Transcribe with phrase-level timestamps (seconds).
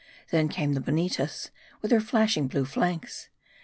[0.31, 1.51] Then came the Boneetas,
[1.83, 3.29] with their flashing blue flanks.